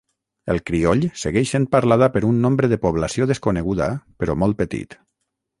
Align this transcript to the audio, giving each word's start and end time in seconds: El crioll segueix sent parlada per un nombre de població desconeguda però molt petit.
El 0.53 0.61
crioll 0.69 1.03
segueix 1.23 1.51
sent 1.57 1.67
parlada 1.75 2.09
per 2.17 2.23
un 2.31 2.41
nombre 2.47 2.71
de 2.73 2.81
població 2.89 3.31
desconeguda 3.33 3.91
però 4.25 4.41
molt 4.47 4.63
petit. 4.65 4.99